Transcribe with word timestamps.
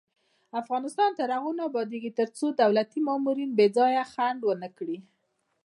افغانستان 0.61 1.09
تر 1.19 1.29
هغو 1.35 1.51
نه 1.57 1.63
ابادیږي، 1.69 2.11
ترڅو 2.19 2.45
دولتي 2.61 2.99
مامورین 3.07 3.51
بې 3.57 3.67
ځایه 3.77 4.03
ځنډ 4.15 4.39
ونه 4.45 4.69
کړي. 4.77 4.97